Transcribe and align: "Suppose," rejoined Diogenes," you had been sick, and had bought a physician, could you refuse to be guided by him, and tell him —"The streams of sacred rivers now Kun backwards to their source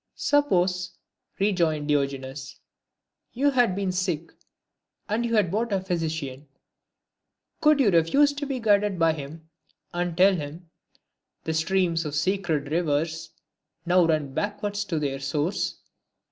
"Suppose," 0.15 0.97
rejoined 1.37 1.87
Diogenes," 1.87 2.55
you 3.33 3.51
had 3.51 3.75
been 3.75 3.91
sick, 3.91 4.31
and 5.07 5.23
had 5.27 5.51
bought 5.51 5.71
a 5.71 5.79
physician, 5.79 6.47
could 7.61 7.79
you 7.79 7.91
refuse 7.91 8.33
to 8.33 8.47
be 8.47 8.59
guided 8.59 8.97
by 8.97 9.13
him, 9.13 9.47
and 9.93 10.17
tell 10.17 10.33
him 10.35 10.71
—"The 11.43 11.53
streams 11.53 12.03
of 12.03 12.15
sacred 12.15 12.71
rivers 12.71 13.29
now 13.85 14.07
Kun 14.07 14.33
backwards 14.33 14.85
to 14.85 14.97
their 14.97 15.19
source 15.19 15.79